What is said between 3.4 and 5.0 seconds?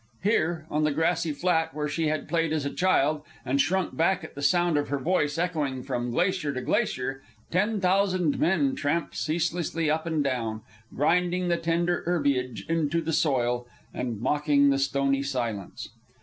and shrunk back at the sound of her